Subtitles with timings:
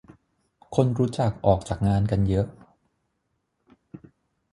[0.75, 2.47] คนรู้จักออกจากงานกันเยอะ